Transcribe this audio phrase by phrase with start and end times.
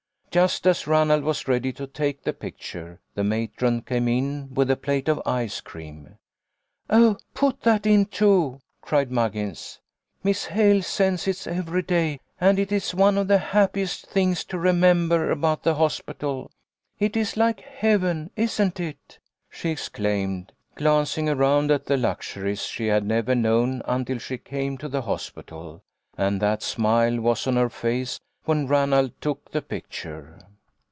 [0.31, 4.77] Just as Ranald was ready to take the picture, the matron came in with a
[4.77, 5.83] plate of LLOYD MAKES A DISCOVERY.
[5.91, 6.97] 211 ice cream.
[7.03, 9.81] "Oh, put that in, too," cried Muggins"
[10.23, 15.29] Miss Hale sends it every day, and it's one of the happiest things to remember
[15.29, 16.49] about the hospital.
[16.97, 19.19] It is like heaven, isn't it?"
[19.51, 24.87] she exclaimed, glancing around at the luxuries she had never known until she came to
[24.87, 25.83] the hospital,
[26.17, 30.39] and that smile was on her face when Ranald took the picture.